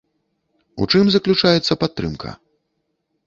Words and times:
У 0.85 0.87
чым 0.93 1.05
заключаецца 1.17 1.73
падтрымка? 1.83 2.29